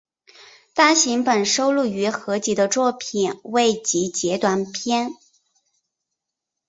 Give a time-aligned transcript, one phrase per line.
[0.73, 5.13] 单行本收录于合集的作品未集结短篇